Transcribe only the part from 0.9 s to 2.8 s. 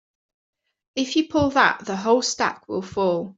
If you pull that the whole stack